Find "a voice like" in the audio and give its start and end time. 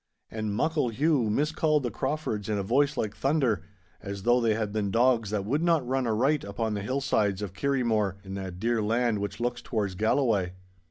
2.57-3.15